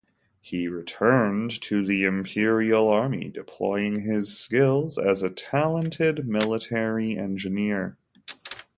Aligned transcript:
He 0.41 0.67
returned 0.67 1.61
to 1.61 1.85
the 1.85 2.05
Imperial 2.05 2.87
Army 2.89 3.29
deploying 3.29 3.99
his 3.99 4.35
skills 4.35 4.97
as 4.97 5.21
a 5.21 5.29
talented 5.29 6.27
military 6.27 7.15
engineer. 7.15 7.99